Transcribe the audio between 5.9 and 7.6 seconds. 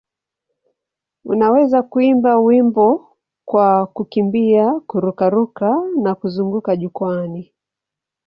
na kuzunguka jukwaani?